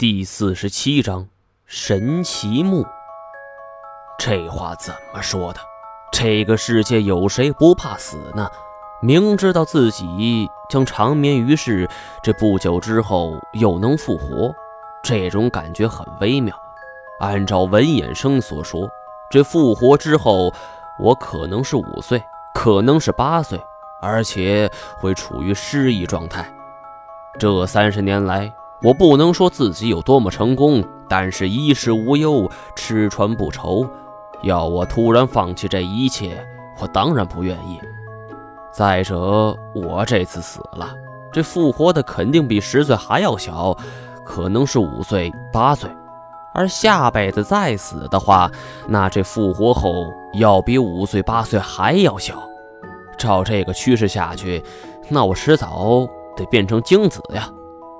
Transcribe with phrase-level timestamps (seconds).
[0.00, 1.28] 第四十七章
[1.66, 2.86] 神奇墓。
[4.18, 5.60] 这话怎么说的？
[6.10, 8.48] 这个世界有谁不怕死呢？
[9.02, 11.86] 明知道自己将长眠于世，
[12.22, 14.50] 这不久之后又能复活，
[15.02, 16.56] 这种感觉很微妙。
[17.18, 18.88] 按照文衍生所说，
[19.30, 20.50] 这复活之后，
[20.98, 22.24] 我可能是五岁，
[22.54, 23.60] 可能是八岁，
[24.00, 26.50] 而且会处于失忆状态。
[27.38, 28.50] 这三十年来。
[28.82, 33.86] 我不能说自己有多么成功，但是衣食无忧，吃穿不愁。
[34.42, 36.42] 要我突然放弃这一切，
[36.80, 37.78] 我当然不愿意。
[38.72, 40.88] 再者，我这次死了，
[41.30, 43.76] 这复活的肯定比十岁还要小，
[44.24, 45.90] 可能是五岁、八岁。
[46.54, 48.50] 而下辈子再死的话，
[48.88, 52.42] 那这复活后要比五岁、八岁还要小。
[53.18, 54.64] 照这个趋势下去，
[55.10, 57.46] 那我迟早得变成精子呀！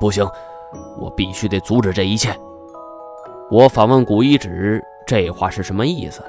[0.00, 0.26] 不行。
[0.98, 2.34] 我必须得阻止这一切。
[3.50, 6.22] 我反问古一指：“这话是什么意思？”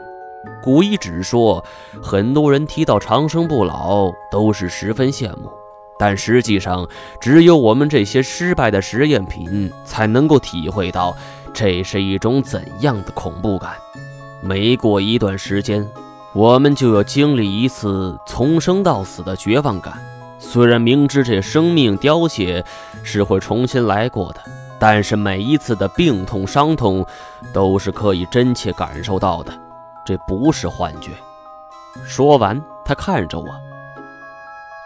[0.61, 1.63] 古一指说
[2.03, 5.49] ：“很多人提到长生不老，都是十分羡慕，
[5.97, 6.87] 但实际上，
[7.21, 11.15] 只有我们这些失败的实验品才能够体会到
[11.53, 13.71] 这是一种怎样的恐怖感。
[14.41, 15.89] 每过一段时间，
[16.33, 19.93] 我们就要经历一次从生到死的绝望感。”
[20.45, 22.63] 虽然明知这生命凋谢
[23.01, 24.41] 是会重新来过的，
[24.77, 27.03] 但是每一次的病痛、伤痛
[27.53, 29.51] 都是可以真切感受到的，
[30.05, 31.11] 这不是幻觉。
[32.05, 33.47] 说完，他看着我，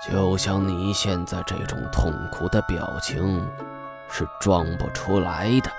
[0.07, 3.45] 就像你现在这种痛苦的表情
[4.09, 5.71] 是装不出来的。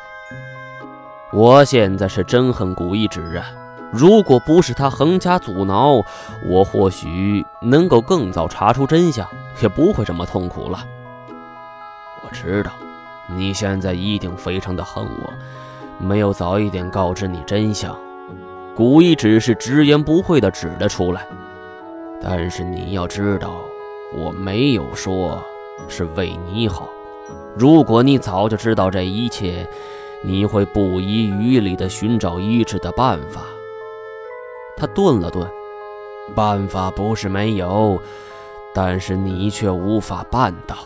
[1.32, 3.46] 我现在是真恨古一指啊！
[3.90, 6.02] 如果不是他横加阻挠，
[6.46, 9.26] 我或许能够更早查出真相，
[9.60, 10.78] 也不会这么痛苦了。
[12.22, 12.72] 我知道，
[13.26, 15.32] 你现在一定非常的恨我，
[15.98, 17.96] 没有早一点告知你真相。
[18.74, 21.26] 古一只是直言不讳的指了出来，
[22.22, 23.50] 但是你要知道，
[24.14, 25.42] 我没有说
[25.88, 26.88] 是为你好。
[27.56, 29.68] 如果你早就知道这一切，
[30.22, 33.42] 你会不遗余力的寻找医治的办法。
[34.76, 35.44] 他顿了顿，
[36.36, 38.00] 办法不是没有，
[38.80, 40.76] 但是你却无法办到。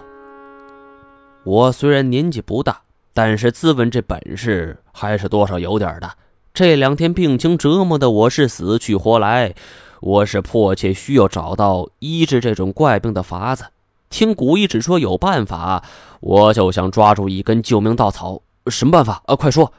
[1.44, 2.80] 我虽然年纪不大，
[3.12, 6.10] 但是自问这本事还是多少有点的。
[6.54, 9.54] 这两天病情折磨的我是死去活来，
[10.00, 13.66] 我是迫切需要找到医治这种怪病的法子。
[14.08, 15.84] 听古一只说有办法，
[16.20, 18.40] 我就想抓住一根救命稻草。
[18.68, 19.36] 什么办法啊？
[19.36, 19.70] 快说！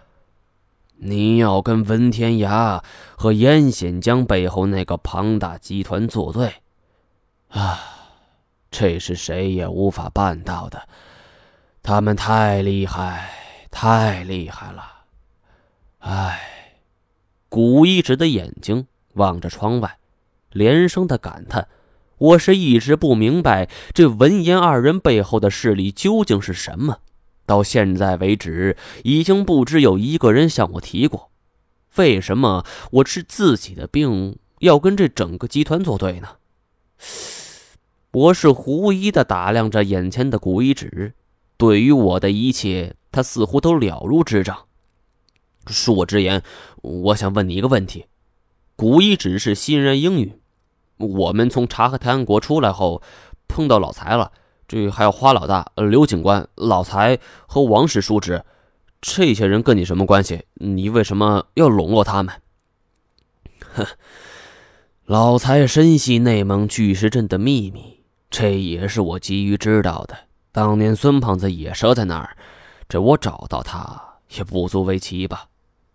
[0.98, 2.80] 你要跟文天涯
[3.18, 6.54] 和严显江背后那个庞大集团作对，
[7.50, 7.80] 啊，
[8.74, 10.90] 这是谁也无法办到的。
[11.84, 13.30] 他们太厉害，
[13.70, 14.84] 太厉害了。
[16.00, 16.80] 唉，
[17.50, 20.00] 古一直的眼睛望着窗外，
[20.52, 21.68] 连声的感叹
[22.18, 26.98] ：“我是一直不明白这文言二人背后的势力究竟是什么。”
[27.46, 31.30] 到现在为止，已经不知有一个人向我提过，
[31.98, 36.30] 为什么我治自己的病要跟这整个集团作对呢？
[38.14, 41.16] 博士狐疑的打量着眼前的古一指，
[41.58, 44.66] 对于我的一切，他似乎都了如指掌。
[45.66, 46.44] 恕我直言，
[46.84, 48.06] 我想问你一个问题。
[48.76, 50.40] 古一指是欣然应允。
[50.98, 53.02] 我们从察合台安国出来后，
[53.48, 54.32] 碰到老财了。
[54.68, 58.46] 这还有花老大、刘警官、老财和王氏叔侄，
[59.02, 60.44] 这些人跟你什么关系？
[60.54, 62.36] 你为什么要笼络他们？
[63.74, 63.88] 哼，
[65.06, 67.93] 老财深系内蒙巨石阵的秘密，
[68.36, 70.18] 这也是我急于知道的。
[70.52, 72.36] 当年孙胖子也折在那儿，
[72.90, 75.46] 这我找到他也不足为奇吧。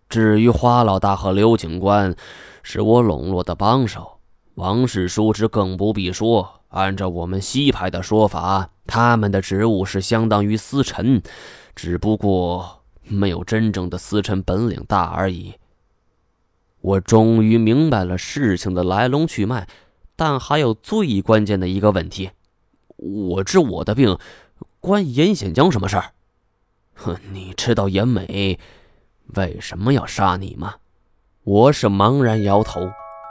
[0.07, 2.15] 至于花老大和刘警官，
[2.63, 4.19] 是我笼络的帮手，
[4.55, 6.61] 王氏叔侄更不必说。
[6.69, 11.21] 按照我们西派的说法，他们的职务是相当于司臣，
[11.75, 15.55] 只不过没有真正的司臣本领大而已。
[16.79, 19.67] 我终于明白了事情的来龙去脉，
[20.19, 22.31] 但还有最关键的一个问题：
[22.97, 24.17] 我治我的病，
[24.81, 26.11] 关严显江什么事儿？
[26.95, 28.59] 哼，你知道严美
[29.35, 30.75] 为什么要杀你吗？
[31.45, 32.81] 我是茫然摇头，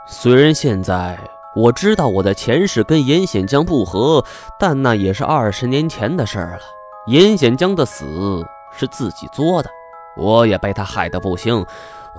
[0.07, 1.19] 虽然现在。
[1.55, 4.23] 我知道我的前世跟严显江不和，
[4.59, 6.61] 但那也是二十年前的事儿了。
[7.07, 9.69] 严显江的死是自己作的，
[10.15, 11.65] 我也被他害得不轻，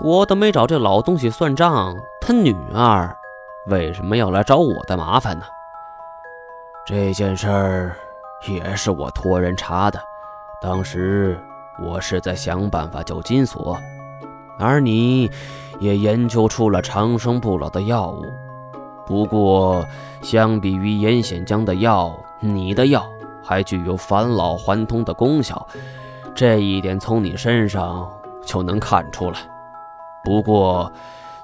[0.02, 3.16] 我都没找这老东西算账，他女儿
[3.66, 5.44] 为什么要来找我的麻烦呢？
[6.86, 7.96] 这件事儿
[8.48, 10.00] 也是我托人查的，
[10.60, 11.38] 当时
[11.80, 13.78] 我是在想办法救金锁，
[14.58, 15.30] 而你
[15.78, 18.24] 也研究出了长生不老的药物。
[19.06, 19.84] 不过，
[20.22, 23.04] 相比于严显江的药，你的药
[23.42, 25.66] 还具有返老还童的功效，
[26.34, 28.10] 这一点从你身上
[28.44, 29.38] 就能看出来。
[30.24, 30.90] 不过，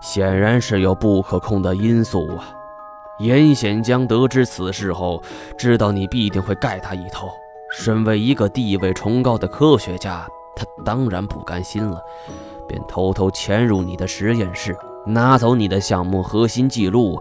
[0.06, 2.44] 显然是有不可控的因素啊！
[3.18, 5.20] 严显江得知此事后，
[5.58, 7.28] 知道你必定会盖他一头。
[7.76, 10.24] 身为一个地位崇高的科学家，
[10.54, 12.00] 他当然不甘心了，
[12.68, 17.20] 便偷偷潜入你的实验室，拿走你的项目核心记录。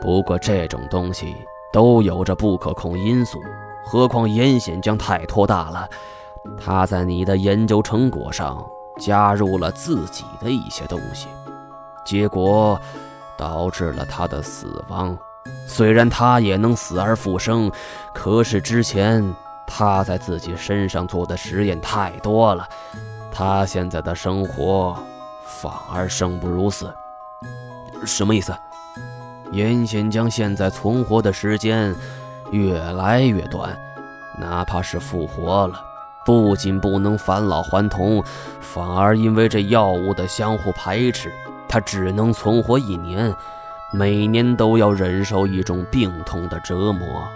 [0.00, 1.34] 不过这种东西
[1.72, 3.40] 都有着不可控因素，
[3.84, 5.88] 何况严显江太拖大了，
[6.56, 8.64] 他在你的研究成果上。
[9.00, 11.26] 加入了自己的一些东西，
[12.04, 12.80] 结果
[13.36, 15.16] 导致了他的死亡。
[15.66, 17.70] 虽然他也能死而复生，
[18.12, 19.34] 可是之前
[19.66, 22.68] 他在自己身上做的实验太多了，
[23.32, 24.96] 他现在的生活
[25.44, 26.92] 反而生不如死。
[28.04, 28.54] 什么意思？
[29.50, 31.94] 严显江现在存活的时间
[32.50, 33.78] 越来越短，
[34.38, 35.80] 哪怕是复活了。
[36.24, 38.22] 不仅不能返老还童，
[38.60, 41.32] 反而因为这药物的相互排斥，
[41.72, 43.34] 他只能存活一年，
[43.94, 47.26] 每年都要忍受一种病痛的折磨。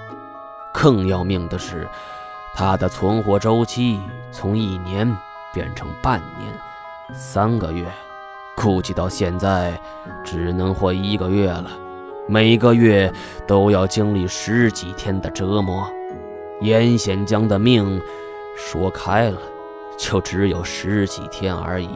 [0.75, 1.89] 更要命的是，
[2.55, 3.99] 他的存活周期
[4.31, 5.11] 从一年
[5.55, 6.53] 变成半年、
[7.15, 7.87] 三个月，
[8.55, 9.81] 估计到现在
[10.23, 11.71] 只能活一个月了。
[12.29, 13.11] 每个月
[13.47, 15.91] 都要经历十几天的折磨。
[16.61, 17.99] 严显江的命。
[18.55, 19.39] 说开了，
[19.97, 21.89] 就只有十几天而已。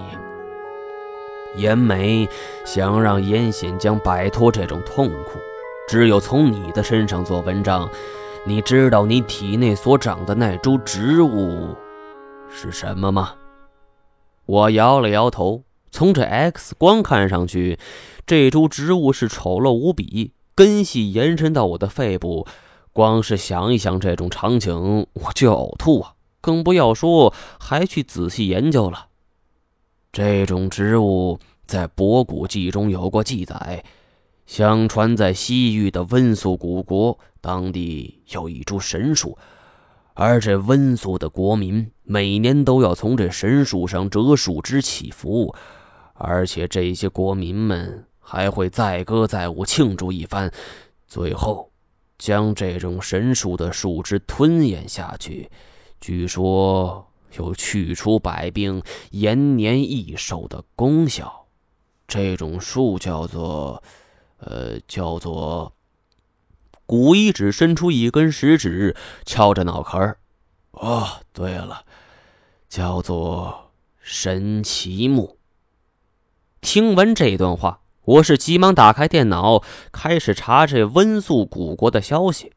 [1.57, 2.29] 严美
[2.65, 5.39] 想让严显江摆脱这种痛苦，
[5.89, 7.89] 只有从你的身上做文章。
[8.47, 11.77] 你知道你体内所长的那株植物
[12.49, 13.35] 是什么吗？
[14.47, 15.65] 我摇了摇头。
[15.93, 17.79] 从这 X 光看上去，
[18.25, 22.47] 这株植物是丑陋无比，根系延伸到我的肺部。
[22.93, 26.15] 光是想一想这种场景，我就呕吐啊！
[26.41, 29.09] 更不要说还去仔细研究了。
[30.13, 33.85] 这种植物在博古记中有过记载，
[34.45, 39.39] 相传在西域的温宿古国，当地有一株神树，
[40.15, 45.55] 而这温宿的国民每年都要从这神树上折树枝祈福，
[46.15, 50.53] 而且这些国民们还会载歌载舞庆祝一番，
[51.07, 51.71] 最后
[52.19, 55.49] 将这种神树的树枝吞咽下去。
[56.01, 61.47] 据说有去除百病、延年益寿的功效。
[62.07, 63.83] 这种树叫做……
[64.39, 65.73] 呃，叫做……
[66.87, 70.19] 古一指伸出一根食指，敲着脑壳儿。
[70.73, 71.85] 哦，对了，
[72.69, 75.39] 叫做神奇木。
[76.61, 79.63] 听完这段话，我是急忙打开电脑，
[79.93, 82.53] 开始查这温宿古国的消息。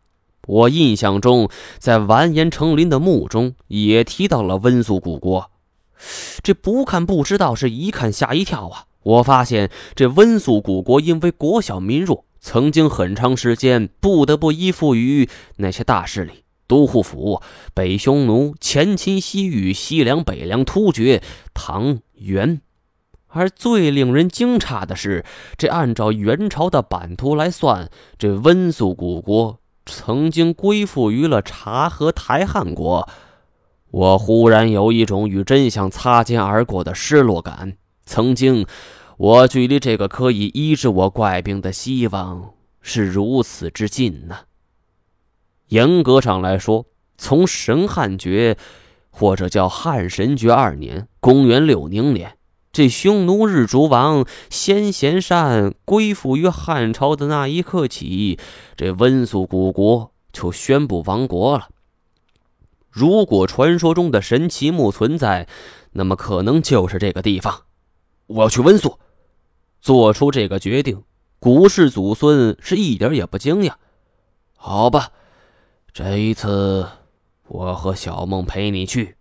[0.47, 1.49] 我印象中，
[1.79, 5.51] 在完颜成林的墓中也提到了温宿古国。
[6.41, 8.85] 这不看不知道，是一看吓一跳啊！
[9.03, 17.41] 我发现这温宿古国因为国小民弱，曾经很长时间不得不依附于那些大势力：都护府、
[17.73, 21.21] 北匈奴、前秦、西域、西凉、北凉、突厥、
[21.53, 22.61] 唐、元。
[23.27, 25.25] 而最令人惊诧的是，
[25.57, 29.59] 这按照元朝的版图来算，这温宿古国。
[29.85, 33.07] 曾经归附于了察合台汗国，
[33.91, 37.77] 我忽然有一种与真相擦肩而过的失落感。
[38.05, 38.65] 曾经，
[39.17, 44.39] 我距离这个可以医治我怪病的希望是如此之近呢。
[45.67, 46.85] 严格上来说，
[47.17, 48.57] 从神汉爵，
[49.09, 52.37] 或者叫汉神爵二年（公元六零年）。
[52.73, 58.39] 这匈奴日逐王先贤善归附于汉朝的那一刻起，
[58.75, 61.69] 这温宿古国就宣布亡国了。
[62.89, 65.47] 如果传说中的神奇木存在，
[65.91, 67.61] 那么可能就是这个地方。
[68.25, 68.97] 我要去温宿。
[69.79, 71.03] 做出这个决定，
[71.37, 73.73] 古氏祖孙是一点也不惊讶。
[74.55, 75.11] 好吧，
[75.93, 76.87] 这一次
[77.47, 79.17] 我和小梦陪你去。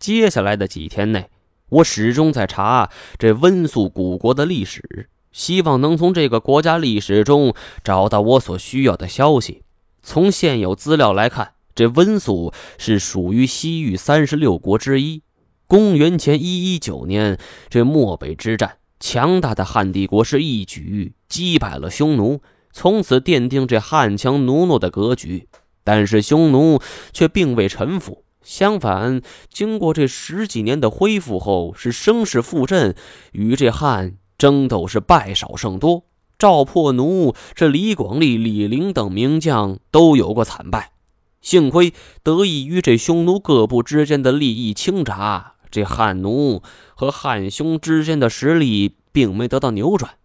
[0.00, 1.30] 接下来的几天内。
[1.74, 9.62] 我始终在查这温宿古国的历史，希望能从这个国家历史中找到我所需要的消息。
[10.00, 15.22] 从现有资料来看，这温宿是属于西域三十六国之一。
[15.66, 17.38] 公元前一一九年，
[17.68, 22.40] 这漠北之战，强大的汉帝国是一举击败了匈奴，
[22.70, 25.48] 从此奠定这汉强奴弱的格局。
[25.82, 26.80] 但是匈奴
[27.12, 28.23] 却并未臣服。
[28.44, 32.94] 相反，经过这十几年的恢复后，是声势复振，
[33.32, 36.04] 与这汉争斗是败少胜多。
[36.38, 40.92] 赵破奴、这李广利、李陵等名将都有过惨败，
[41.40, 46.62] 幸亏得益于这匈奴各部之间的利益倾轧，这汉奴
[46.94, 50.16] 和汉匈之间的实力并没得到扭转。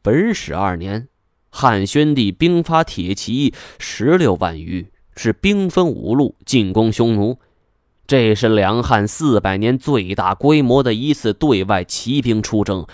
[0.00, 1.08] 本始二年，
[1.50, 4.90] 汉宣帝兵发铁骑十六万余。
[5.16, 7.38] 是兵分五路进攻匈奴，
[8.06, 12.86] 这是两汉四百年最大规模的一次对外骑兵出征，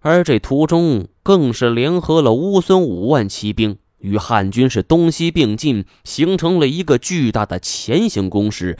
[0.00, 8.76] 而这途中更是联合了乌孙五万骑兵，与汉军是东西并进，形成了一个巨大的前行攻势。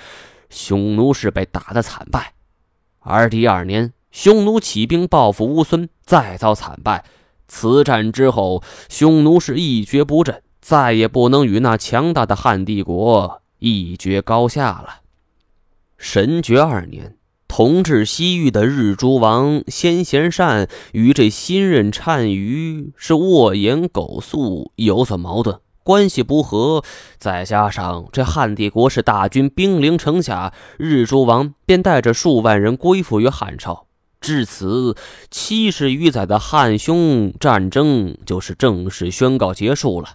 [0.51, 2.33] 匈奴是被打得惨败，
[3.01, 7.05] 而第二年，匈奴起兵报复乌孙，再遭惨败。
[7.47, 10.43] 此战之后，匈奴是一蹶不振。
[10.69, 15.01] 再也不能与那强大的汉帝国一决高下了。
[15.97, 17.17] 神爵二年，
[17.49, 26.85] 统治西域的日诸王先贤善与这新任单于是卧言苟素，有所矛盾，关系不和。
[27.17, 33.87] 再加上这汉帝国是大军兵临城下，日诸王便带着数万人归附于汉朝。
[34.21, 34.95] 至此，
[35.31, 40.09] 七十余载的汉匈战争就是正式宣告结束了。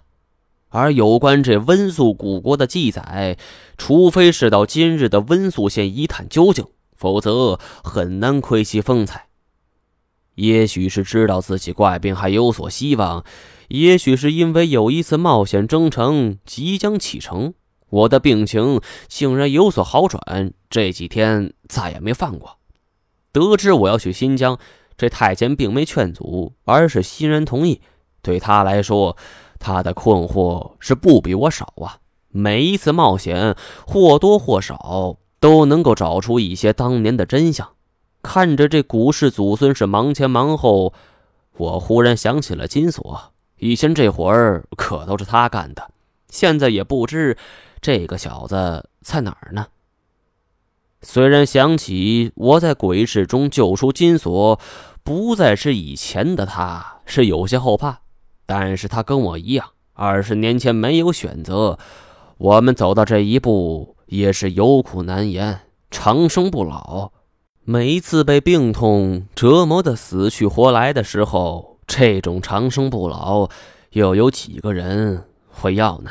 [0.74, 3.38] 而有关这温宿古国的记载，
[3.78, 6.66] 除非是到今日的温宿县一探究竟，
[6.96, 9.28] 否则很难窥其风采。
[10.34, 13.24] 也许是知道自己怪病还有所希望，
[13.68, 17.54] 也许是因为有一次冒险征程即将启程，
[17.88, 20.52] 我的病情竟然有所好转。
[20.68, 22.58] 这几天再也没犯过。
[23.32, 24.58] 得知我要去新疆，
[24.96, 27.80] 这太监并没劝阻，而是欣然同意。
[28.22, 29.16] 对他来说，
[29.64, 31.96] 他的困惑是不比我少啊！
[32.28, 33.56] 每一次冒险，
[33.86, 37.70] 或多或少都能够找出一些当年的真相。
[38.22, 40.92] 看着这古氏祖孙是忙前忙后，
[41.56, 43.32] 我忽然想起了金锁。
[43.58, 45.90] 以前这活儿可都是他干的，
[46.28, 47.38] 现在也不知
[47.80, 49.68] 这个小子在哪儿呢。
[51.00, 54.60] 虽然想起我在鬼市中救出金锁，
[55.02, 58.00] 不再是以前的他，是有些后怕。
[58.46, 61.78] 但是他跟我一样，二十年前没有选择，
[62.38, 65.60] 我们走到这一步也是有苦难言，
[65.90, 67.12] 长生不老。
[67.66, 73.48] 每一次被病痛折磨的死去活来的时候，这种长生不老，
[73.92, 76.10] 又有几个人会要呢？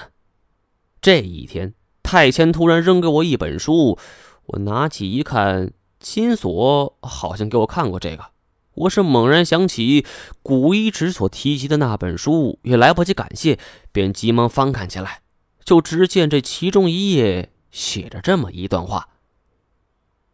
[0.99, 3.99] 这一天，太监突然扔给我一本书，
[4.47, 8.32] 我拿起一看，金锁好像给我看过这个。
[8.75, 10.03] 我是猛然想起
[10.41, 13.59] 古遗址所提及的那本书，也来不及感谢，
[13.91, 15.21] 便急忙翻看起来。
[15.63, 19.09] 就只见这其中一页写着这么一段话：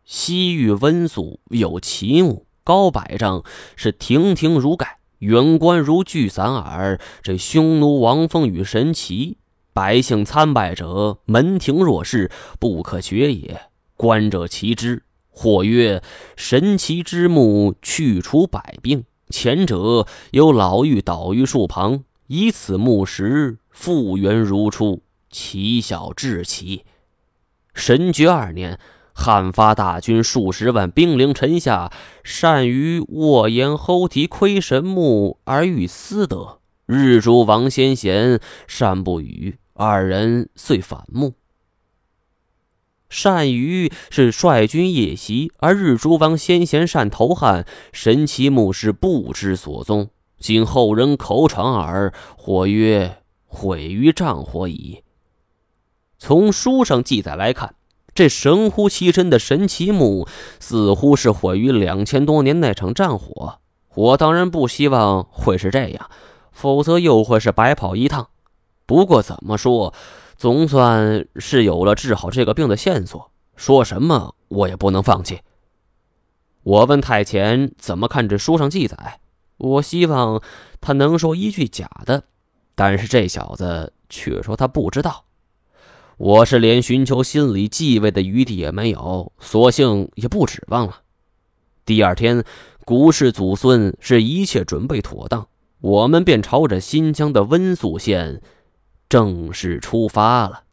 [0.06, 3.44] 西域温宿有奇木，高百丈，
[3.76, 7.00] 是亭亭如盖，远观如巨伞耳。
[7.22, 9.38] 这匈奴王峰与神奇，
[9.74, 13.64] 百姓参拜者，门庭若市，不可绝也。
[13.98, 15.04] 观者奇之。
[15.42, 16.04] 或曰
[16.36, 19.06] ：“神奇之木，去除百病。
[19.30, 26.84] 前者有老妪倒于树旁，以此木石复原如初，奇小至奇。”
[27.74, 28.78] 神爵二年，
[29.14, 31.90] 汉发大军数十万，兵临城下，
[32.22, 36.60] 善于卧言齁啼窥神木而欲私得。
[36.86, 41.36] 日诸王先贤善不语，二人遂反目。
[43.10, 55.04] 单于是率军夜袭，而日诸王先贤善投汉，神奇木是不知所踪，今后人口传耳，或曰毁于战火矣。
[56.20, 57.76] 从书上记载来看，
[58.14, 60.28] 这神乎其神的神奇木
[60.60, 63.60] 似乎是毁于两千多年那场战火。
[63.96, 66.10] 我当然不希望会是这样，
[66.52, 68.28] 否则又会是白跑一趟。
[68.86, 69.94] 不过怎么说？
[70.40, 75.42] 总算是有了治好这个病的线索，说什么我也不能放弃。
[76.64, 79.20] 我问太前怎么看这书上记载，
[79.58, 80.42] 我希望
[80.80, 82.24] 他能说一句假的，
[82.74, 85.26] 但是这小子却说他不知道。
[86.16, 91.02] 我是连寻求心理继位的余地也没有，索性也不指望了。
[91.84, 92.46] 第二天，
[92.86, 95.50] 古氏祖孙是一切准备妥当，
[95.82, 98.42] 我们便朝着新疆的温宿县。
[99.10, 100.66] 正式出发了。